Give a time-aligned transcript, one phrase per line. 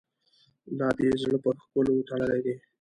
[0.77, 2.55] لا دي زړه پر ښکلو تړلی دی.